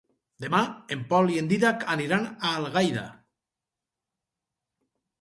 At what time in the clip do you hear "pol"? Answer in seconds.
1.11-1.29